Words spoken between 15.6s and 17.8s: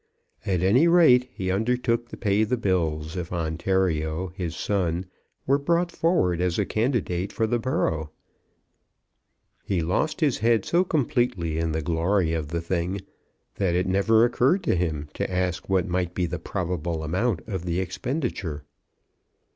what might be the probable amount of the